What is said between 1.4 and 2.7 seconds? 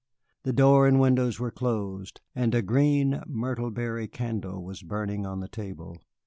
closed, and a